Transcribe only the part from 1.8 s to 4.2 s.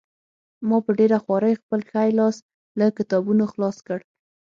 ښی لاس له کتابونو خلاص کړ